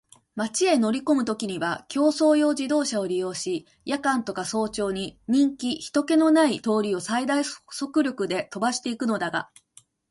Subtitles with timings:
[0.33, 9.51] 町へ乗りこむときには競走用自動車を利用し、夜間とか早朝に人気ひとけのない通りを最大速力で飛ばしていくのだが、